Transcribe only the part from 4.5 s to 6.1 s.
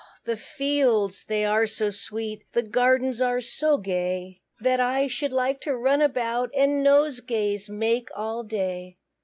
That I should like to run